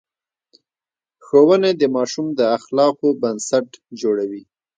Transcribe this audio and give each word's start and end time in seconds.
ښوونې 1.25 1.71
د 1.81 1.83
ماشوم 1.95 2.27
د 2.39 2.41
اخلاقو 2.57 3.07
بنسټ 3.21 3.67
جوړوي. 4.01 4.43